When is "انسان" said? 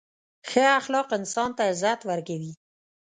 1.19-1.49